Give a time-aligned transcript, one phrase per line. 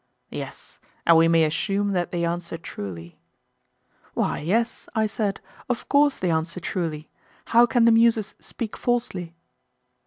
[0.31, 3.19] Yes, and we may assume that they answer truly.
[4.15, 7.11] Why, yes, I said, of course they answer truly;
[7.53, 9.35] how can the Muses speak falsely?